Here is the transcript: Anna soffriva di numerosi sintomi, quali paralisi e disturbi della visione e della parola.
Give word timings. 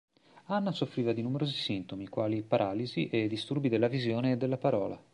Anna 0.45 0.71
soffriva 0.71 1.13
di 1.13 1.21
numerosi 1.21 1.53
sintomi, 1.53 2.07
quali 2.07 2.41
paralisi 2.41 3.07
e 3.07 3.27
disturbi 3.27 3.69
della 3.69 3.87
visione 3.87 4.31
e 4.31 4.37
della 4.37 4.57
parola. 4.57 4.99